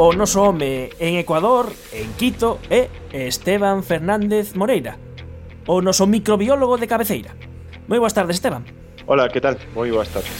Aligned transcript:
O 0.00 0.12
noso 0.12 0.46
home 0.46 0.94
en 1.00 1.18
Ecuador, 1.18 1.74
en 1.90 2.14
Quito, 2.14 2.62
é 2.70 2.86
Esteban 3.10 3.82
Fernández 3.82 4.54
Moreira, 4.54 4.94
o 5.66 5.82
noso 5.82 6.06
microbiólogo 6.06 6.78
de 6.78 6.86
cabeceira. 6.86 7.34
Moi 7.90 7.98
boas 7.98 8.14
tardes, 8.14 8.38
Esteban. 8.38 8.62
Hola, 9.10 9.26
que 9.26 9.42
tal? 9.42 9.58
Moi 9.74 9.90
boas 9.90 10.06
tardes. 10.06 10.30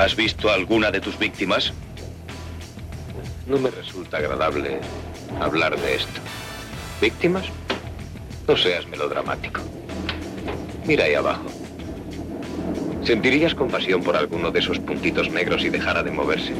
¿Has 0.00 0.16
visto 0.16 0.48
alguna 0.48 0.88
de 0.88 1.04
tus 1.04 1.20
víctimas? 1.20 1.76
No 3.44 3.60
me 3.60 3.68
resulta 3.68 4.24
agradable 4.24 4.80
hablar 5.36 5.76
de 5.76 6.00
esto. 6.00 6.16
¿Víctimas? 6.96 7.44
No 8.48 8.56
seas 8.56 8.88
melodramático. 8.88 9.60
Mira 10.88 11.04
ahí 11.04 11.12
abajo. 11.12 11.59
¿Sentirías 13.02 13.54
compasión 13.54 14.02
por 14.02 14.14
alguno 14.14 14.50
de 14.50 14.60
esos 14.60 14.78
puntitos 14.78 15.30
negros 15.30 15.64
y 15.64 15.70
dejara 15.70 16.02
de 16.02 16.10
moverse? 16.10 16.52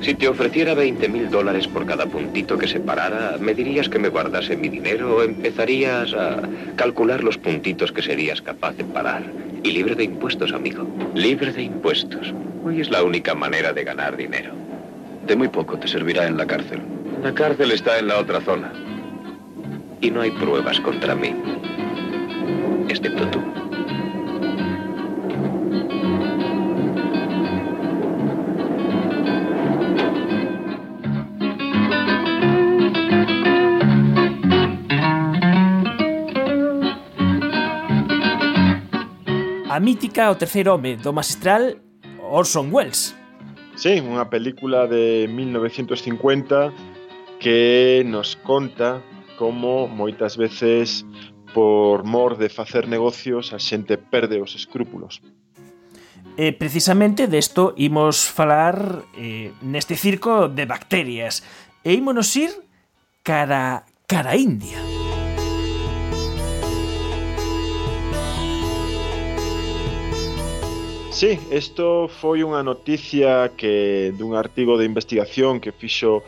Si 0.00 0.14
te 0.14 0.28
ofreciera 0.28 0.74
20 0.74 1.08
mil 1.08 1.30
dólares 1.30 1.66
por 1.66 1.86
cada 1.86 2.06
puntito 2.06 2.56
que 2.58 2.68
se 2.68 2.80
parara, 2.80 3.36
¿me 3.38 3.54
dirías 3.54 3.88
que 3.88 3.98
me 3.98 4.08
guardase 4.08 4.56
mi 4.56 4.68
dinero 4.68 5.16
o 5.16 5.22
empezarías 5.22 6.12
a 6.14 6.40
calcular 6.76 7.22
los 7.22 7.36
puntitos 7.38 7.92
que 7.92 8.02
serías 8.02 8.40
capaz 8.40 8.76
de 8.76 8.84
parar? 8.84 9.22
Y 9.62 9.72
libre 9.72 9.94
de 9.94 10.04
impuestos, 10.04 10.52
amigo. 10.52 10.86
Libre 11.14 11.52
de 11.52 11.62
impuestos. 11.62 12.32
Hoy 12.64 12.80
es 12.80 12.90
la 12.90 13.02
única 13.02 13.34
manera 13.34 13.72
de 13.72 13.84
ganar 13.84 14.16
dinero. 14.16 14.52
De 15.26 15.36
muy 15.36 15.48
poco 15.48 15.78
te 15.78 15.88
servirá 15.88 16.26
en 16.26 16.36
la 16.36 16.46
cárcel. 16.46 16.80
La 17.22 17.34
cárcel 17.34 17.72
está 17.72 17.98
en 17.98 18.08
la 18.08 18.18
otra 18.18 18.40
zona. 18.40 18.72
Y 20.00 20.10
no 20.10 20.20
hay 20.20 20.30
pruebas 20.30 20.80
contra 20.80 21.14
mí. 21.14 21.34
Excepto 22.88 23.26
tú. 23.28 23.67
a 39.78 39.80
mítica 39.80 40.28
O 40.28 40.34
terceiro 40.34 40.74
home 40.74 40.96
do 40.96 41.12
magistral 41.14 41.78
Orson 42.18 42.66
Welles. 42.74 43.14
Sí, 43.78 44.02
unha 44.02 44.26
película 44.26 44.90
de 44.90 45.30
1950 45.30 46.74
que 47.38 48.02
nos 48.02 48.34
conta 48.42 48.98
como 49.38 49.86
moitas 49.86 50.34
veces 50.34 51.06
por 51.54 52.02
mor 52.02 52.34
de 52.42 52.50
facer 52.50 52.90
negocios 52.90 53.54
a 53.54 53.62
xente 53.62 53.94
perde 53.94 54.42
os 54.42 54.58
escrúpulos. 54.58 55.22
E 56.34 56.50
precisamente 56.58 57.30
desto 57.30 57.70
imos 57.78 58.26
falar 58.26 59.06
eh, 59.14 59.54
neste 59.62 59.94
circo 59.94 60.50
de 60.50 60.66
bacterias 60.66 61.46
e 61.86 61.94
ímonos 61.94 62.34
ir 62.34 62.50
cara, 63.22 63.86
cara 64.10 64.34
a 64.34 64.38
India. 64.42 64.97
Sí, 71.18 71.34
isto 71.50 72.06
foi 72.06 72.46
unha 72.46 72.62
noticia 72.62 73.50
que 73.58 74.14
dun 74.14 74.38
artigo 74.38 74.78
de 74.78 74.86
investigación 74.86 75.58
que 75.58 75.74
fixo 75.74 76.22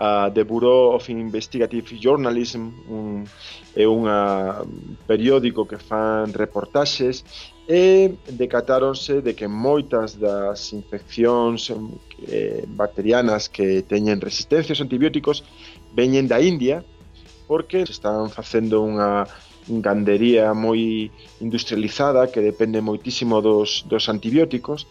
uh, 0.00 0.32
The 0.32 0.48
Bureau 0.48 0.96
of 0.96 1.04
Investigative 1.12 2.00
Journalism, 2.00 2.72
un, 2.88 3.28
é 3.76 3.84
un 3.84 4.08
periódico 5.04 5.68
que 5.68 5.76
fan 5.76 6.32
reportaxes 6.32 7.28
e 7.68 8.16
decatáronse 8.32 9.20
de 9.20 9.36
que 9.36 9.44
moitas 9.44 10.16
das 10.16 10.72
infeccións 10.72 11.68
eh, 12.24 12.64
bacterianas 12.72 13.52
que 13.52 13.84
teñen 13.84 14.16
resistencias 14.16 14.80
antibióticos 14.80 15.44
veñen 15.92 16.24
da 16.24 16.40
India 16.40 16.80
porque 17.44 17.84
están 17.84 18.32
facendo 18.32 18.80
unha 18.80 19.28
gandería 19.68 20.54
moi 20.54 21.10
industrializada 21.40 22.30
que 22.32 22.40
depende 22.40 22.80
moitísimo 22.80 23.40
dos, 23.40 23.84
dos 23.86 24.08
antibióticos 24.08 24.86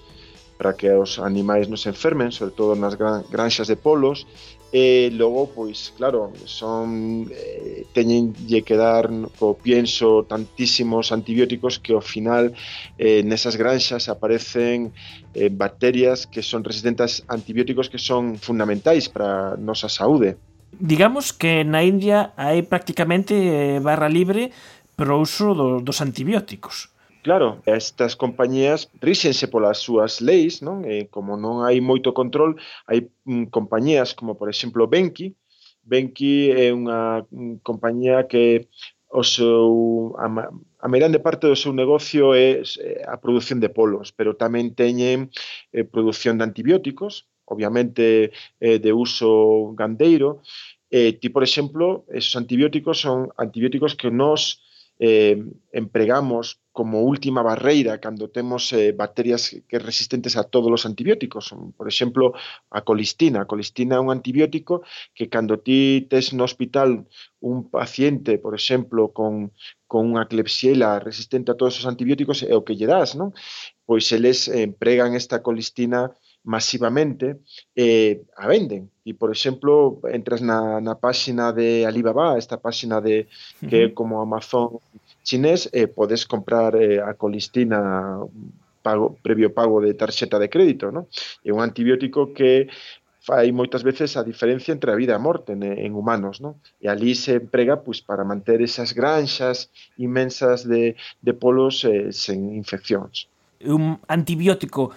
para 0.61 0.77
que 0.77 0.93
os 0.93 1.17
animais 1.17 1.65
non 1.65 1.81
se 1.81 1.89
enfermen, 1.89 2.29
sobre 2.29 2.53
todo 2.53 2.77
nas 2.77 2.93
gran, 2.93 3.25
granxas 3.33 3.65
de 3.65 3.81
polos, 3.81 4.29
e 4.71 5.11
logo, 5.11 5.51
pois, 5.51 5.91
claro, 5.97 6.31
son 6.45 7.27
eh, 7.27 7.83
teñenlle 7.91 8.61
que 8.61 8.77
dar 8.77 9.09
co 9.35 9.57
pienso 9.57 10.23
tantísimos 10.23 11.11
antibióticos 11.11 11.81
que 11.81 11.97
ao 11.97 12.05
final 12.05 12.55
eh, 12.95 13.19
nesas 13.25 13.57
granxas 13.57 14.07
aparecen 14.07 14.93
eh, 15.33 15.49
bacterias 15.51 16.23
que 16.23 16.45
son 16.45 16.63
resistentes 16.63 17.25
a 17.27 17.35
antibióticos 17.35 17.89
que 17.89 17.99
son 17.99 18.37
fundamentais 18.37 19.09
para 19.09 19.53
a 19.53 19.57
nosa 19.57 19.89
saúde. 19.89 20.39
Digamos 20.79 21.33
que 21.33 21.63
na 21.67 21.83
India 21.83 22.31
hai 22.39 22.63
prácticamente 22.63 23.35
eh, 23.35 23.79
barra 23.83 24.07
libre 24.07 24.55
para 24.95 25.15
o 25.15 25.21
uso 25.21 25.51
do, 25.53 25.67
dos 25.83 25.99
antibióticos. 25.99 26.91
Claro, 27.21 27.61
estas 27.65 28.15
compañías 28.15 28.89
ríxense 28.99 29.45
polas 29.47 29.77
súas 29.77 30.21
leis, 30.25 30.65
non? 30.65 30.81
E 30.89 31.05
como 31.05 31.37
non 31.37 31.61
hai 31.61 31.77
moito 31.77 32.17
control, 32.17 32.57
hai 32.89 33.05
mm, 33.29 33.53
compañías 33.53 34.17
como, 34.17 34.33
por 34.33 34.49
exemplo, 34.49 34.89
Benki. 34.89 35.37
Benki 35.85 36.49
é 36.49 36.73
unha 36.73 37.21
mm, 37.29 37.61
compañía 37.61 38.25
que 38.25 38.65
o 39.11 39.21
seu 39.21 40.15
a, 40.17 40.25
a 40.81 40.87
meirande 40.89 41.21
parte 41.21 41.45
do 41.45 41.53
seu 41.53 41.75
negocio 41.77 42.33
é 42.33 42.63
a 43.05 43.21
produción 43.21 43.61
de 43.61 43.69
polos, 43.69 44.09
pero 44.09 44.33
tamén 44.33 44.73
teñen 44.73 45.29
eh, 45.75 45.85
produción 45.85 46.41
de 46.41 46.47
antibióticos 46.49 47.29
obviamente 47.51 48.31
eh, 48.59 48.79
de 48.79 48.91
uso 48.95 49.75
gandeiro, 49.75 50.41
eh, 50.89 51.13
ti, 51.19 51.29
por 51.29 51.43
exemplo, 51.43 52.05
esos 52.07 52.35
antibióticos 52.35 52.99
son 52.99 53.31
antibióticos 53.37 53.95
que 53.95 54.11
nos 54.11 54.63
eh, 55.03 55.43
empregamos 55.71 56.61
como 56.71 57.01
última 57.01 57.41
barreira 57.41 57.99
cando 57.99 58.29
temos 58.29 58.71
eh, 58.71 58.91
bacterias 58.93 59.49
que 59.67 59.79
resistentes 59.79 60.37
a 60.37 60.43
todos 60.43 60.69
os 60.71 60.85
antibióticos. 60.85 61.55
Por 61.75 61.87
exemplo, 61.87 62.33
a 62.69 62.81
colistina. 62.85 63.41
A 63.41 63.49
colistina 63.49 63.97
é 63.97 63.99
un 63.99 64.13
antibiótico 64.13 64.85
que 65.17 65.25
cando 65.25 65.57
ti 65.57 66.05
tes 66.05 66.37
no 66.37 66.45
hospital 66.45 67.09
un 67.41 67.71
paciente, 67.73 68.37
por 68.37 68.53
exemplo, 68.53 69.09
con, 69.09 69.57
con 69.89 70.13
unha 70.13 70.29
clepsiela 70.29 71.01
resistente 71.01 71.49
a 71.49 71.57
todos 71.57 71.81
os 71.81 71.89
antibióticos, 71.89 72.45
é 72.45 72.53
o 72.53 72.61
que 72.61 72.77
lle 72.77 72.85
das, 72.85 73.17
non? 73.17 73.33
Pois 73.89 74.05
eles 74.13 74.45
empregan 74.47 75.17
esta 75.17 75.41
colistina 75.41 76.13
masivamente 76.43 77.39
eh, 77.75 78.21
a 78.37 78.47
venden. 78.47 78.89
E, 79.05 79.13
por 79.13 79.29
exemplo, 79.31 80.01
entras 80.09 80.41
na, 80.41 80.81
na 80.81 80.95
páxina 80.95 81.53
de 81.53 81.85
Alibaba, 81.85 82.37
esta 82.37 82.57
páxina 82.57 83.01
de 83.01 83.27
que 83.69 83.77
é 83.85 83.89
como 83.89 84.21
Amazon 84.21 84.81
chinés, 85.23 85.69
eh, 85.71 85.87
podes 85.87 86.25
comprar 86.25 86.73
eh, 86.75 87.01
a 87.01 87.13
colistina 87.13 88.17
pago, 88.81 89.17
previo 89.21 89.53
pago 89.53 89.81
de 89.81 89.93
tarxeta 89.93 90.39
de 90.39 90.49
crédito, 90.49 90.89
non? 90.89 91.05
É 91.45 91.53
un 91.53 91.61
antibiótico 91.61 92.33
que 92.33 92.69
fai 93.21 93.53
moitas 93.53 93.85
veces 93.85 94.17
a 94.17 94.25
diferencia 94.25 94.73
entre 94.73 94.89
a 94.89 94.97
vida 94.97 95.13
e 95.13 95.17
a 95.17 95.21
morte 95.21 95.53
en, 95.53 95.61
en 95.61 95.93
humanos, 95.93 96.41
non? 96.41 96.57
E 96.81 96.89
ali 96.89 97.13
se 97.13 97.37
emprega 97.37 97.85
pois, 97.85 98.01
para 98.01 98.25
manter 98.25 98.65
esas 98.65 98.97
granxas 98.97 99.69
inmensas 100.01 100.65
de, 100.65 100.97
de 101.21 101.33
polos 101.37 101.85
eh, 101.85 102.09
sen 102.09 102.57
infeccións. 102.57 103.29
Un 103.61 104.01
antibiótico 104.09 104.89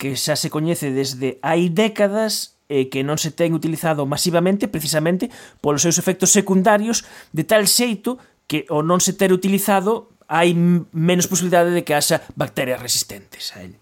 que 0.00 0.16
xa 0.16 0.32
se 0.32 0.48
coñece 0.48 0.88
desde 0.96 1.36
hai 1.44 1.68
décadas 1.68 2.56
e 2.72 2.88
que 2.88 3.04
non 3.04 3.20
se 3.20 3.36
ten 3.36 3.52
utilizado 3.52 4.08
masivamente 4.08 4.64
precisamente 4.64 5.28
polos 5.60 5.84
seus 5.84 6.00
efectos 6.00 6.32
secundarios 6.32 7.04
de 7.36 7.44
tal 7.44 7.68
xeito 7.68 8.16
que 8.48 8.64
o 8.72 8.80
non 8.80 9.04
se 9.04 9.12
ter 9.12 9.28
utilizado 9.28 10.08
hai 10.24 10.56
menos 10.56 11.28
posibilidade 11.28 11.76
de 11.76 11.84
que 11.84 11.92
haxa 11.92 12.24
bacterias 12.32 12.80
resistentes 12.80 13.52
a 13.52 13.66
ele. 13.66 13.76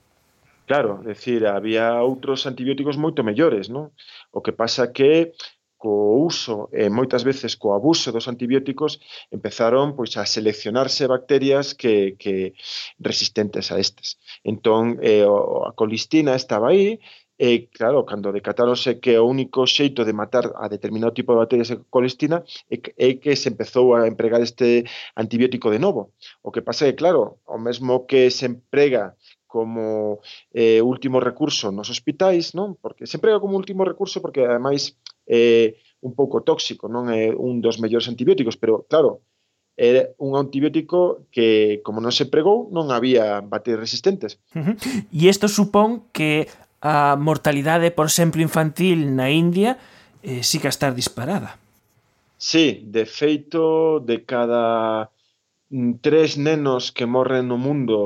Claro, 0.67 1.01
decir, 1.07 1.47
había 1.47 2.03
outros 2.03 2.45
antibióticos 2.45 2.99
moito 2.99 3.23
mellores, 3.23 3.71
non? 3.71 3.95
O 4.35 4.43
que 4.43 4.53
pasa 4.53 4.91
que 4.91 5.33
co 5.79 6.19
uso 6.27 6.69
e 6.75 6.91
moitas 6.91 7.23
veces 7.23 7.55
co 7.55 7.73
abuso 7.73 8.11
dos 8.11 8.27
antibióticos 8.27 8.99
empezaron 9.31 9.95
pois 9.97 10.19
a 10.19 10.27
seleccionarse 10.27 11.07
bacterias 11.07 11.73
que, 11.79 12.19
que 12.19 12.53
resistentes 12.99 13.71
a 13.73 13.79
estes. 13.79 14.19
Entón, 14.43 14.99
eh, 15.01 15.25
a 15.25 15.73
colistina 15.79 16.35
estaba 16.35 16.75
aí 16.75 16.99
E, 17.39 17.71
claro, 17.71 18.05
cando 18.11 18.35
decatáronse 18.35 18.99
que 19.03 19.15
o 19.15 19.25
único 19.35 19.61
xeito 19.77 20.03
de 20.05 20.13
matar 20.21 20.47
a 20.59 20.67
determinado 20.75 21.15
tipo 21.15 21.31
de 21.33 21.39
bacterias 21.43 21.71
de 21.71 21.79
colestina 21.95 22.43
é 22.75 22.77
que, 22.83 22.91
é 22.99 23.09
que 23.23 23.33
se 23.39 23.49
empezou 23.53 23.95
a 23.95 24.09
empregar 24.11 24.43
este 24.43 24.83
antibiótico 25.15 25.71
de 25.71 25.79
novo. 25.79 26.01
O 26.43 26.51
que 26.51 26.67
pasa 26.67 26.83
é 26.87 26.91
que, 26.91 26.99
claro, 26.99 27.39
o 27.47 27.57
mesmo 27.67 28.07
que 28.11 28.21
se 28.35 28.45
emprega 28.51 29.15
como 29.49 30.21
eh, 30.53 30.85
último 30.85 31.19
recurso 31.19 31.73
nos 31.73 31.89
hospitais, 31.89 32.53
non? 32.55 32.77
Porque 32.77 33.09
sempre 33.09 33.33
é 33.33 33.41
como 33.41 33.57
último 33.57 33.83
recurso 33.83 34.21
porque 34.21 34.45
ademais 34.45 34.95
é 35.27 35.35
eh, 35.35 35.69
un 36.05 36.15
pouco 36.15 36.47
tóxico, 36.47 36.87
non 36.87 37.11
é 37.11 37.35
un 37.35 37.59
dos 37.65 37.81
mellores 37.83 38.07
antibióticos, 38.07 38.55
pero 38.55 38.87
claro, 38.87 39.27
é 39.75 40.15
un 40.19 40.37
antibiótico 40.37 41.27
que 41.33 41.81
como 41.83 41.99
non 42.05 42.13
se 42.13 42.29
pregou, 42.29 42.69
non 42.71 42.93
había 42.93 43.41
bacterias 43.43 43.83
resistentes. 43.83 44.39
Uh 44.55 44.63
-huh. 44.63 44.75
E 45.11 45.27
isto 45.27 45.49
supón 45.49 46.07
que 46.13 46.47
a 46.79 47.19
mortalidade, 47.19 47.91
por 47.91 48.07
exemplo, 48.07 48.43
infantil 48.43 49.11
na 49.17 49.31
India 49.31 49.79
eh, 50.23 50.43
sí 50.43 50.59
que 50.63 50.69
a 50.69 50.75
estar 50.75 50.95
disparada. 50.95 51.59
Sí, 52.39 52.87
de 52.87 53.03
feito 53.07 53.99
de 53.99 54.23
cada 54.23 55.11
tres 56.01 56.39
nenos 56.39 56.93
que 56.93 57.07
morren 57.07 57.49
no 57.49 57.59
mundo, 57.59 57.97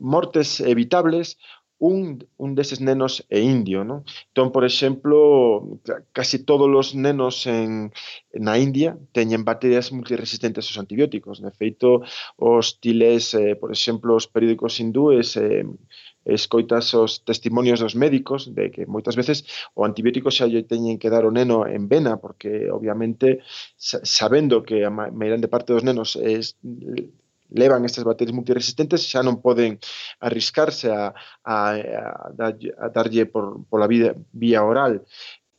mortes 0.00 0.60
evitables, 0.60 1.38
un, 1.82 2.22
un 2.38 2.54
deses 2.54 2.78
nenos 2.78 3.26
é 3.26 3.42
indio, 3.42 3.82
non? 3.82 4.06
Entón, 4.30 4.54
por 4.54 4.62
exemplo, 4.62 5.18
casi 6.14 6.46
todos 6.46 6.70
os 6.70 6.94
nenos 6.94 7.42
en, 7.50 7.90
na 8.38 8.54
India 8.54 8.94
teñen 9.10 9.42
bacterias 9.42 9.90
multiresistentes 9.90 10.70
aos 10.70 10.78
antibióticos. 10.78 11.42
De 11.42 11.50
feito, 11.50 12.06
os 12.38 12.78
tiles, 12.78 13.34
eh, 13.34 13.58
por 13.58 13.74
exemplo, 13.74 14.14
os 14.14 14.30
periódicos 14.30 14.78
hindúes 14.78 15.34
eh, 15.34 15.66
escoitas 16.24 16.94
os 16.94 17.26
testimonios 17.26 17.82
dos 17.82 17.98
médicos 17.98 18.54
de 18.54 18.70
que 18.70 18.86
moitas 18.86 19.18
veces 19.18 19.42
o 19.74 19.82
antibiótico 19.82 20.30
xa 20.30 20.46
lle 20.46 20.62
teñen 20.62 21.02
que 21.02 21.10
dar 21.10 21.26
o 21.26 21.34
neno 21.34 21.66
en 21.66 21.90
vena 21.90 22.22
porque 22.22 22.70
obviamente 22.70 23.42
sabendo 23.74 24.62
que 24.62 24.86
a 24.86 24.90
meirande 24.94 25.50
parte 25.50 25.74
dos 25.74 25.82
nenos 25.82 26.14
es, 26.14 26.54
levan 27.54 27.84
estas 27.84 28.04
baterías 28.04 28.36
multiresistentes 28.36 29.04
xa 29.04 29.20
non 29.22 29.40
poden 29.44 29.78
arriscarse 30.20 30.88
a, 30.90 31.12
a, 31.44 31.56
a, 31.76 32.48
a 32.48 32.86
darlle 32.90 33.24
por, 33.28 33.64
pola 33.68 33.86
vida, 33.86 34.16
vía 34.32 34.64
oral. 34.64 35.04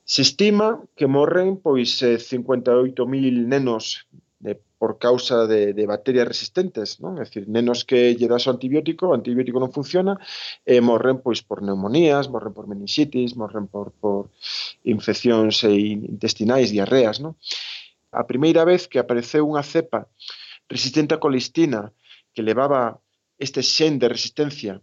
Se 0.04 0.22
estima 0.22 0.84
que 0.98 1.08
morren 1.08 1.58
pois 1.64 2.02
eh, 2.04 2.20
58.000 2.20 3.48
nenos 3.48 4.06
de, 4.44 4.60
por 4.78 5.00
causa 5.00 5.48
de, 5.48 5.74
de 5.74 5.86
bacterias 5.88 6.28
resistentes, 6.28 7.00
non? 7.00 7.16
É 7.16 7.24
dicir, 7.24 7.48
nenos 7.48 7.88
que 7.88 8.12
lle 8.20 8.28
das 8.28 8.44
o 8.44 8.52
antibiótico, 8.52 9.08
o 9.08 9.16
antibiótico 9.16 9.64
non 9.64 9.72
funciona, 9.72 10.20
e 10.68 10.84
morren 10.84 11.24
pois 11.24 11.40
por 11.40 11.64
neumonías, 11.64 12.28
morren 12.28 12.52
por 12.52 12.68
meningitis, 12.68 13.40
morren 13.40 13.72
por, 13.72 13.96
por 14.04 14.28
infeccións 14.84 15.64
eh, 15.64 15.96
intestinais, 16.04 16.76
diarreas, 16.76 17.24
non? 17.24 17.40
A 18.12 18.28
primeira 18.28 18.68
vez 18.68 18.86
que 18.92 19.00
apareceu 19.00 19.48
unha 19.48 19.64
cepa 19.64 20.12
resistente 20.70 21.14
a 21.16 21.20
colistina 21.20 21.94
que 22.34 22.44
levaba 22.44 23.02
este 23.38 23.62
xen 23.62 24.00
de 24.00 24.08
resistencia 24.10 24.82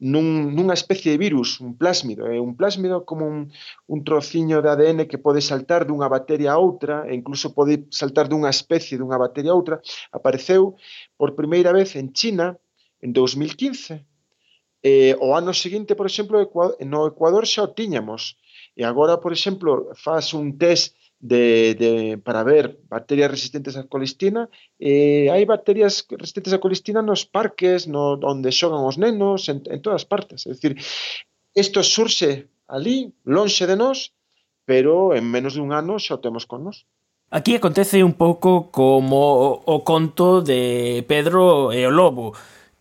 nun, 0.00 0.56
nunha 0.56 0.72
especie 0.72 1.12
de 1.12 1.20
virus, 1.20 1.60
un 1.60 1.76
plásmido. 1.76 2.24
É 2.24 2.40
un 2.40 2.56
plásmido 2.56 3.04
como 3.04 3.28
un, 3.28 3.52
un 3.86 4.00
trociño 4.00 4.64
de 4.64 4.72
ADN 4.72 5.04
que 5.04 5.20
pode 5.20 5.44
saltar 5.44 5.84
dunha 5.84 6.08
bacteria 6.08 6.56
a 6.56 6.58
outra, 6.58 7.04
e 7.04 7.12
incluso 7.12 7.52
pode 7.52 7.84
saltar 7.92 8.26
dunha 8.26 8.48
especie 8.48 8.96
dunha 8.96 9.20
bacteria 9.20 9.52
a 9.52 9.58
outra. 9.60 9.76
Apareceu 10.08 10.74
por 11.20 11.36
primeira 11.36 11.70
vez 11.76 11.94
en 12.00 12.16
China 12.16 12.56
en 13.04 13.12
2015. 13.12 14.00
Eh, 14.80 15.14
o 15.20 15.36
ano 15.36 15.52
seguinte, 15.52 15.92
por 15.92 16.08
exemplo, 16.08 16.48
no 16.80 17.04
Ecuador 17.04 17.44
xa 17.44 17.68
o 17.68 17.72
tiñamos. 17.76 18.40
E 18.72 18.88
agora, 18.88 19.20
por 19.20 19.36
exemplo, 19.36 19.92
faz 19.92 20.32
un 20.32 20.56
test 20.56 20.96
de, 21.20 21.74
de, 21.74 22.18
para 22.18 22.42
ver 22.42 22.80
bacterias 22.88 23.30
resistentes 23.30 23.76
á 23.76 23.84
colistina 23.84 24.48
eh, 24.80 25.28
e 25.28 25.30
hai 25.30 25.44
bacterias 25.44 26.08
resistentes 26.08 26.56
á 26.56 26.58
colistina 26.58 27.04
nos 27.04 27.28
parques, 27.28 27.84
no, 27.84 28.16
onde 28.24 28.48
xogan 28.48 28.82
os 28.88 28.96
nenos, 28.96 29.52
en, 29.52 29.60
en 29.68 29.78
todas 29.84 30.08
partes. 30.08 30.48
É 30.48 30.56
dicir, 30.56 30.80
isto 31.52 31.84
surxe 31.84 32.48
ali, 32.66 33.12
lonxe 33.28 33.68
de 33.68 33.76
nós, 33.76 34.16
pero 34.64 35.12
en 35.12 35.28
menos 35.28 35.60
dun 35.60 35.76
ano 35.76 36.00
xa 36.00 36.16
o 36.16 36.22
temos 36.24 36.48
con 36.48 36.64
nós. 36.64 36.88
Aquí 37.30 37.54
acontece 37.54 38.02
un 38.02 38.16
pouco 38.16 38.72
como 38.72 39.60
o, 39.60 39.60
o 39.62 39.76
conto 39.84 40.40
de 40.40 41.04
Pedro 41.06 41.70
e 41.70 41.84
o 41.84 41.92
lobo, 41.92 42.32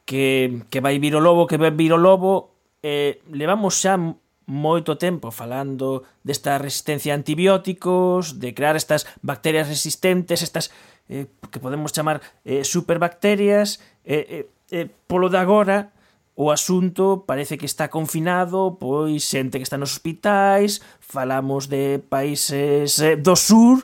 que, 0.07 0.63
que 0.71 0.80
vai 0.80 0.97
vir 0.97 1.13
o 1.13 1.21
lobo, 1.21 1.45
que 1.45 1.59
vai 1.59 1.75
vir 1.75 1.92
o 1.92 2.00
lobo, 2.00 2.56
eh, 2.81 3.19
levamos 3.30 3.75
xa 3.75 4.00
moito 4.49 4.97
tempo 4.97 5.29
falando 5.29 6.01
desta 6.25 6.57
resistencia 6.57 7.13
a 7.13 7.19
antibióticos, 7.21 8.41
de 8.41 8.57
crear 8.57 8.73
estas 8.73 9.05
bacterias 9.21 9.69
resistentes, 9.69 10.41
estas 10.41 10.73
eh, 11.05 11.29
que 11.53 11.61
podemos 11.61 11.93
chamar 11.93 12.25
eh, 12.43 12.65
superbacterias, 12.65 13.77
eh, 14.03 14.49
eh, 14.49 14.49
eh, 14.73 14.89
polo 15.05 15.29
de 15.29 15.37
agora 15.37 15.93
o 16.39 16.55
asunto 16.55 17.25
parece 17.27 17.59
que 17.59 17.67
está 17.67 17.91
confinado, 17.91 18.79
pois 18.79 19.27
xente 19.27 19.59
que 19.59 19.67
está 19.67 19.75
nos 19.75 19.91
hospitais, 19.91 20.79
falamos 21.03 21.67
de 21.67 21.99
países 21.99 22.95
eh, 23.03 23.19
do 23.19 23.35
sur, 23.35 23.83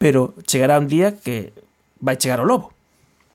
pero 0.00 0.32
chegará 0.48 0.80
un 0.80 0.88
día 0.88 1.20
que 1.20 1.52
vai 2.00 2.16
chegar 2.16 2.40
o 2.40 2.48
lobo. 2.48 2.72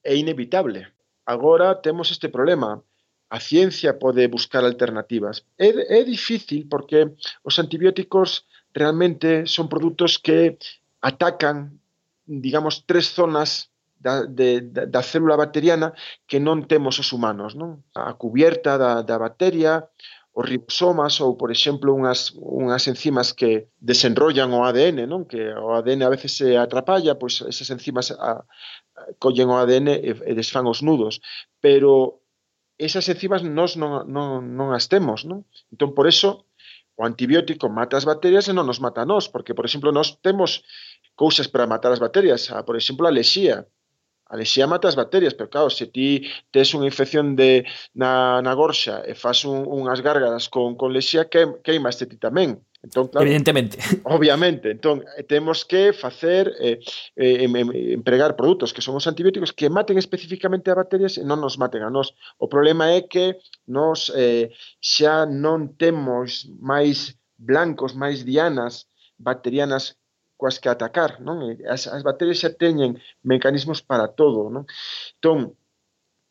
É 0.02 0.18
inevitable. 0.18 0.90
Agora 1.22 1.86
temos 1.86 2.10
este 2.10 2.34
problema, 2.34 2.82
a 3.30 3.40
ciencia 3.40 4.00
pode 4.00 4.28
buscar 4.28 4.64
alternativas. 4.64 5.44
É, 5.58 6.00
é 6.00 6.04
difícil 6.04 6.68
porque 6.70 7.12
os 7.44 7.60
antibióticos 7.60 8.48
realmente 8.74 9.46
son 9.46 9.68
produtos 9.68 10.20
que 10.20 10.58
atacan, 11.02 11.80
digamos, 12.26 12.86
tres 12.86 13.12
zonas 13.12 13.72
da, 14.00 14.24
de, 14.24 14.62
da, 14.62 14.86
da 14.86 15.02
célula 15.02 15.36
bacteriana 15.36 15.94
que 16.28 16.40
non 16.40 16.64
temos 16.70 17.02
os 17.02 17.12
humanos, 17.12 17.58
non? 17.58 17.84
A 17.98 18.14
cubierta 18.16 18.78
da, 18.78 19.02
da 19.02 19.18
bacteria, 19.18 19.90
os 20.38 20.46
ribosomas 20.46 21.18
ou, 21.20 21.34
por 21.34 21.50
exemplo, 21.50 21.98
unhas, 21.98 22.30
unhas 22.38 22.86
enzimas 22.86 23.34
que 23.34 23.74
desenrollan 23.82 24.54
o 24.54 24.62
ADN, 24.62 25.10
non? 25.10 25.26
que 25.26 25.42
o 25.42 25.74
ADN 25.74 26.06
a 26.06 26.14
veces 26.14 26.38
se 26.38 26.54
atrapalla, 26.54 27.18
pois 27.18 27.42
esas 27.42 27.74
enzimas 27.74 28.14
a, 28.14 28.46
a, 28.46 29.04
collen 29.18 29.50
o 29.50 29.58
ADN 29.58 29.98
e, 29.98 30.14
e 30.14 30.32
desfan 30.38 30.70
os 30.70 30.86
nudos. 30.86 31.26
Pero 31.58 32.22
esas 32.78 33.10
enzimas 33.10 33.42
nós 33.42 33.76
non, 33.76 34.06
non, 34.06 34.46
non 34.54 34.70
as 34.74 34.86
temos, 34.86 35.26
non? 35.26 35.46
Entón, 35.74 35.98
por 35.98 36.06
eso, 36.06 36.46
o 36.98 37.02
antibiótico 37.06 37.70
mata 37.70 37.98
as 37.98 38.06
bacterias 38.06 38.46
e 38.50 38.54
non 38.54 38.70
nos 38.70 38.82
mata 38.82 39.02
a 39.02 39.10
nós, 39.10 39.26
porque, 39.30 39.58
por 39.58 39.66
exemplo, 39.66 39.90
nós 39.90 40.18
temos 40.22 40.62
cousas 41.18 41.50
para 41.50 41.66
matar 41.66 41.92
as 41.92 42.02
bacterias, 42.02 42.50
a, 42.54 42.62
por 42.62 42.78
exemplo, 42.78 43.10
a 43.10 43.12
lexía. 43.12 43.66
A 44.30 44.36
lexía 44.36 44.68
mata 44.68 44.88
as 44.88 44.98
bacterias, 45.00 45.34
pero 45.34 45.50
claro, 45.50 45.70
se 45.74 45.88
ti 45.88 46.30
tes 46.54 46.70
unha 46.78 46.86
infección 46.86 47.34
de, 47.34 47.66
na, 47.98 48.44
na 48.46 48.54
gorxa 48.54 49.02
e 49.10 49.18
fas 49.18 49.42
un, 49.48 49.66
unhas 49.66 50.04
gárgaras 50.06 50.46
con, 50.52 50.78
con 50.78 50.94
lexía, 50.94 51.26
que, 51.32 51.64
queima 51.66 51.90
este 51.90 52.06
ti 52.06 52.18
tamén. 52.22 52.62
Entón, 52.88 53.10
claro, 53.10 53.28
Evidentemente. 53.28 53.78
Obviamente, 54.06 54.72
entón 54.72 55.04
eh, 55.18 55.24
temos 55.24 55.66
que 55.66 55.92
facer 55.92 56.56
eh, 56.60 56.80
eh, 57.18 57.44
empregar 57.92 58.40
produtos 58.40 58.72
que 58.72 58.82
son 58.82 58.96
os 58.96 59.08
antibióticos 59.12 59.52
que 59.52 59.68
maten 59.68 60.00
especificamente 60.00 60.72
a 60.72 60.80
bacterias 60.80 61.20
e 61.20 61.28
non 61.28 61.44
nos 61.44 61.60
maten 61.60 61.84
a 61.84 61.92
nós. 61.92 62.16
O 62.40 62.48
problema 62.48 62.96
é 62.96 63.04
que 63.04 63.44
nos 63.68 64.08
eh, 64.16 64.56
xa 64.80 65.28
non 65.28 65.76
temos 65.76 66.48
máis 66.64 67.20
blancos, 67.36 67.92
máis 67.92 68.24
dianas 68.24 68.88
bacterianas 69.20 70.00
coas 70.40 70.56
que 70.64 70.72
atacar, 70.72 71.20
non? 71.20 71.44
As, 71.68 71.92
as 71.92 72.08
bacterias 72.08 72.40
xa 72.40 72.56
teñen 72.56 73.04
mecanismos 73.20 73.84
para 73.84 74.16
todo, 74.16 74.48
non? 74.48 74.64
Entón, 75.20 75.60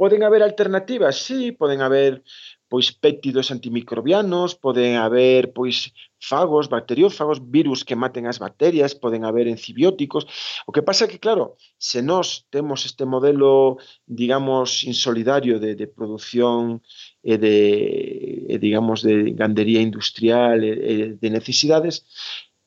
poden 0.01 0.25
haber 0.25 0.41
alternativas, 0.41 1.21
sí, 1.21 1.53
poden 1.53 1.85
haber 1.85 2.25
pois 2.69 2.91
pétidos 2.91 3.51
antimicrobianos, 3.51 4.55
poden 4.55 4.97
haber 4.99 5.53
pois 5.55 5.95
fagos, 6.19 6.69
bacteriófagos, 6.69 7.39
virus 7.39 7.85
que 7.87 7.95
maten 7.95 8.27
as 8.27 8.39
bacterias, 8.39 8.99
poden 8.99 9.23
haber 9.25 9.47
encibióticos. 9.47 10.27
O 10.67 10.73
que 10.75 10.83
pasa 10.83 11.07
é 11.07 11.09
que, 11.09 11.23
claro, 11.23 11.55
se 11.79 12.03
nós 12.03 12.47
temos 12.51 12.85
este 12.85 13.05
modelo, 13.07 13.79
digamos, 14.07 14.83
insolidario 14.85 15.61
de, 15.61 15.79
de 15.79 15.87
produción 15.87 16.83
e 17.23 17.39
de, 17.39 18.51
e 18.51 18.57
digamos, 18.59 19.07
de 19.07 19.31
gandería 19.33 19.81
industrial 19.81 20.59
e, 20.65 20.73
e 20.73 20.95
de 21.15 21.29
necesidades, 21.31 22.05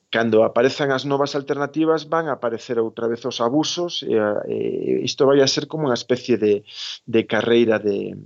cando 0.09 0.41
aparezan 0.43 0.89
as 0.89 1.05
novas 1.05 1.37
alternativas 1.37 2.09
van 2.09 2.27
a 2.27 2.41
aparecer 2.41 2.81
outra 2.81 3.05
vez 3.05 3.21
os 3.29 3.37
abusos 3.37 4.01
e, 4.01 4.17
e 4.49 4.57
isto 5.05 5.29
vai 5.29 5.37
a 5.41 5.47
ser 5.47 5.69
como 5.69 5.85
unha 5.85 5.97
especie 5.97 6.41
de, 6.41 6.65
de 7.05 7.21
carreira 7.29 7.77
de, 7.77 8.17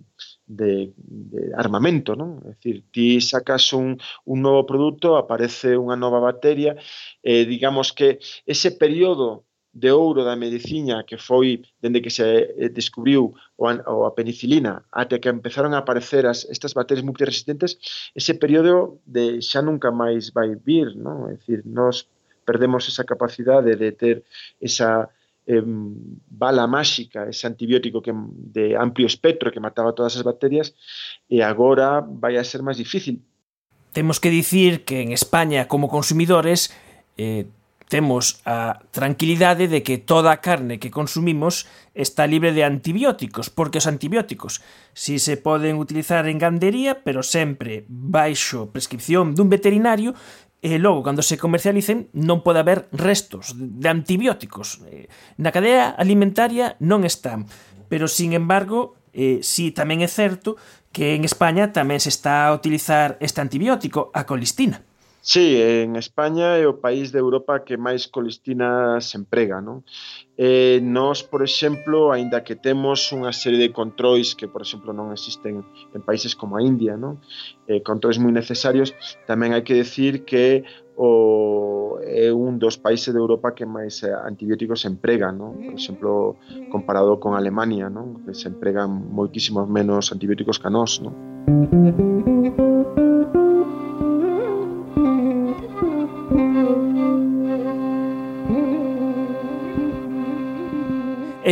de, 0.45 0.93
de 0.97 1.53
armamento, 1.55 2.15
non? 2.15 2.43
É 2.43 2.55
dicir, 2.55 2.83
ti 2.91 3.21
sacas 3.23 3.71
un, 3.73 3.95
un 4.27 4.37
novo 4.43 4.67
produto, 4.67 5.15
aparece 5.15 5.79
unha 5.79 5.95
nova 5.95 6.19
bacteria, 6.19 6.75
eh, 7.23 7.43
digamos 7.47 7.95
que 7.95 8.19
ese 8.43 8.75
período 8.75 9.47
de 9.73 9.89
ouro 9.89 10.23
da 10.23 10.35
medicina 10.37 11.03
que 11.03 11.17
foi 11.17 11.65
dende 11.81 11.99
que 12.01 12.13
se 12.13 12.21
eh, 12.23 12.69
descubriu 12.69 13.33
o, 13.57 13.63
an, 13.65 13.81
o 13.89 14.05
a 14.05 14.13
penicilina 14.13 14.85
até 14.93 15.17
que 15.17 15.33
empezaron 15.33 15.73
a 15.73 15.81
aparecer 15.81 16.29
as, 16.29 16.45
estas 16.45 16.77
bacterias 16.77 17.03
multiresistentes, 17.03 17.81
ese 18.13 18.37
período 18.37 19.01
de 19.09 19.41
xa 19.41 19.65
nunca 19.65 19.89
máis 19.89 20.29
vai 20.29 20.53
vir, 20.53 20.93
non? 20.93 21.25
É 21.31 21.39
dicir, 21.39 21.65
nós 21.65 22.05
perdemos 22.45 22.85
esa 22.85 23.03
capacidade 23.03 23.73
de 23.73 23.89
ter 23.97 24.21
esa 24.61 25.09
eh, 25.45 25.63
bala 26.29 26.67
máxica, 26.67 27.27
ese 27.27 27.47
antibiótico 27.47 28.01
que, 28.01 28.13
de 28.13 28.75
amplio 28.75 29.07
espectro 29.07 29.51
que 29.51 29.59
mataba 29.59 29.93
todas 29.93 30.15
as 30.15 30.23
bacterias, 30.23 30.75
e 31.29 31.41
agora 31.43 32.01
vai 32.01 32.37
a 32.37 32.43
ser 32.43 32.63
máis 32.63 32.77
difícil. 32.77 33.19
Temos 33.93 34.17
que 34.17 34.33
dicir 34.33 34.83
que 34.83 35.05
en 35.05 35.13
España, 35.13 35.67
como 35.69 35.87
consumidores, 35.91 36.73
eh, 37.17 37.45
temos 37.93 38.41
a 38.45 38.81
tranquilidade 38.89 39.67
de 39.67 39.83
que 39.83 40.01
toda 40.01 40.33
a 40.33 40.41
carne 40.41 40.81
que 40.81 40.89
consumimos 40.89 41.69
está 41.93 42.25
libre 42.25 42.49
de 42.49 42.65
antibióticos, 42.65 43.53
porque 43.53 43.77
os 43.77 43.85
antibióticos 43.85 44.65
si 44.97 45.21
se 45.21 45.37
poden 45.37 45.77
utilizar 45.77 46.25
en 46.25 46.41
gandería, 46.41 47.05
pero 47.05 47.21
sempre 47.21 47.85
baixo 47.85 48.73
prescripción 48.73 49.37
dun 49.37 49.51
veterinario 49.53 50.17
e 50.63 50.79
logo, 50.79 51.03
cando 51.03 51.19
se 51.19 51.35
comercialicen, 51.35 52.07
non 52.15 52.39
pode 52.39 52.63
haber 52.63 52.87
restos 52.95 53.51
de 53.51 53.91
antibióticos. 53.91 54.79
Eh, 54.87 55.11
na 55.35 55.51
cadea 55.51 55.91
alimentaria 55.91 56.79
non 56.79 57.03
están, 57.03 57.51
pero, 57.91 58.07
sin 58.07 58.31
embargo, 58.31 58.95
eh, 59.11 59.43
si 59.43 59.75
tamén 59.75 59.99
é 59.99 60.07
certo 60.07 60.55
que 60.95 61.19
en 61.19 61.27
España 61.27 61.75
tamén 61.75 61.99
se 61.99 62.07
está 62.07 62.47
a 62.47 62.55
utilizar 62.55 63.19
este 63.19 63.43
antibiótico, 63.43 64.07
a 64.15 64.23
colistina. 64.23 64.87
Sí, 65.25 65.55
en 65.55 65.95
España 65.95 66.59
é 66.59 66.67
o 66.67 66.83
país 66.83 67.15
de 67.15 67.19
Europa 67.23 67.63
que 67.63 67.79
máis 67.79 68.11
colistina 68.11 68.99
se 68.99 69.15
emprega, 69.15 69.63
non? 69.63 69.87
Eh, 70.35 70.83
nós, 70.83 71.23
por 71.23 71.39
exemplo, 71.47 72.11
aínda 72.11 72.43
que 72.43 72.59
temos 72.59 73.07
unha 73.15 73.31
serie 73.31 73.55
de 73.55 73.71
controis 73.71 74.35
que, 74.35 74.51
por 74.51 74.59
exemplo, 74.59 74.91
non 74.91 75.15
existen 75.15 75.63
en 75.63 76.01
países 76.03 76.35
como 76.35 76.59
a 76.59 76.61
India, 76.61 76.99
non? 76.99 77.23
Eh, 77.71 77.79
controis 77.79 78.19
moi 78.19 78.35
necesarios, 78.35 78.91
tamén 79.23 79.55
hai 79.55 79.63
que 79.63 79.79
decir 79.79 80.27
que 80.27 80.67
o 80.99 82.03
é 82.03 82.27
un 82.27 82.59
dos 82.59 82.75
países 82.75 83.15
de 83.15 83.19
Europa 83.23 83.55
que 83.55 83.63
máis 83.63 84.03
antibióticos 84.03 84.83
se 84.83 84.91
emprega, 84.91 85.31
non? 85.31 85.55
Por 85.55 85.79
exemplo, 85.79 86.35
comparado 86.67 87.23
con 87.23 87.39
Alemania, 87.39 87.87
non? 87.87 88.27
Que 88.27 88.35
se 88.35 88.51
empregan 88.51 88.91
moitísimos 88.91 89.71
menos 89.71 90.11
antibióticos 90.11 90.59
que 90.59 90.67
a 90.67 90.75
nós, 90.75 90.99
non? 90.99 91.15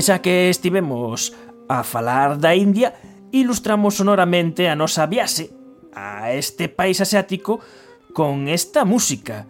E 0.02 0.10
xa 0.10 0.18
que 0.18 0.50
estivemos 0.50 1.30
a 1.70 1.86
falar 1.86 2.34
da 2.42 2.58
India, 2.58 2.98
ilustramos 3.30 4.02
sonoramente 4.02 4.66
a 4.66 4.74
nosa 4.74 5.06
viaxe 5.06 5.54
a 5.94 6.34
este 6.34 6.74
país 6.74 6.98
asiático 7.06 7.62
con 8.10 8.50
esta 8.50 8.82
música. 8.82 9.46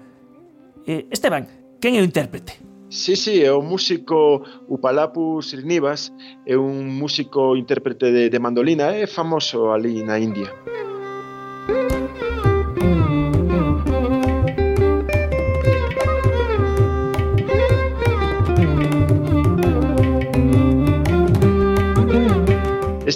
Eh, 0.84 1.08
Esteban, 1.08 1.48
quen 1.80 1.96
é 1.96 2.04
o 2.04 2.08
intérprete? 2.12 2.60
Sí, 2.92 3.16
sí, 3.16 3.40
é 3.40 3.48
o 3.56 3.64
músico 3.64 4.44
Upalapu 4.68 5.40
Srinivas, 5.40 6.12
é 6.44 6.60
un 6.60 7.00
músico 7.00 7.56
intérprete 7.56 8.12
de, 8.12 8.28
de 8.28 8.40
mandolina, 8.44 8.92
é 8.92 9.08
famoso 9.08 9.72
ali 9.72 10.04
na 10.04 10.20
India. 10.20 10.52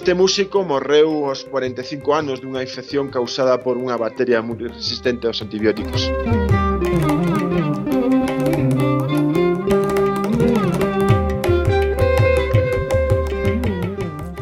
Este 0.06 0.14
músico 0.14 0.64
morreu 0.64 1.26
aos 1.26 1.50
45 1.50 2.14
anos 2.14 2.38
dunha 2.38 2.62
infección 2.62 3.10
causada 3.10 3.58
por 3.58 3.74
unha 3.74 3.98
bacteria 3.98 4.38
moi 4.38 4.54
resistente 4.54 5.26
aos 5.26 5.42
antibióticos. 5.42 6.14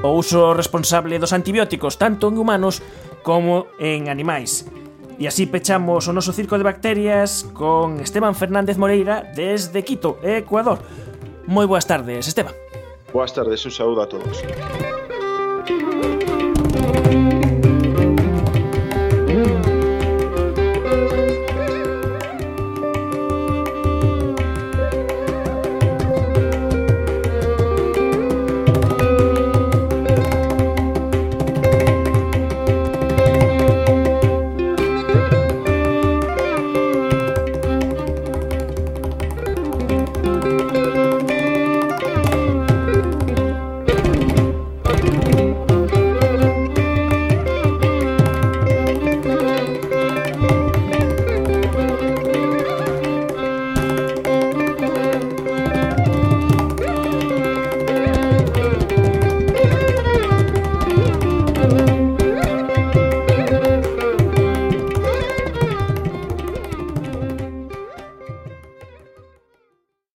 O 0.03 0.10
uso 0.20 0.51
responsable 0.51 1.15
dos 1.15 1.32
antibióticos 1.32 1.96
tanto 1.96 2.27
en 2.27 2.36
humanos 2.43 2.84
como 3.24 3.72
en 3.79 4.12
animais. 4.12 4.67
E 5.15 5.32
así 5.32 5.48
pechamos 5.48 6.03
o 6.03 6.12
noso 6.12 6.36
circo 6.36 6.60
de 6.60 6.67
bacterias 6.67 7.48
con 7.55 8.03
Esteban 8.03 8.36
Fernández 8.36 8.75
Moreira 8.75 9.32
desde 9.32 9.88
Quito, 9.88 10.20
Ecuador. 10.27 10.84
Moi 11.48 11.63
boas 11.63 11.88
tardes, 11.88 12.27
Esteban. 12.27 12.51
Boas 13.15 13.32
tardes, 13.32 13.63
un 13.63 13.72
saúdo 13.72 14.03
a 14.03 14.12
todos. 14.12 14.43
Thank 16.03 16.29
you. 16.29 16.42